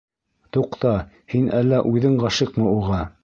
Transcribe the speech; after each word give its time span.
Туҡта, 0.55 0.93
һин 1.35 1.45
әллә 1.59 1.83
үҙең 1.91 2.17
ғашиҡмы 2.27 2.71
уға? 2.79 3.03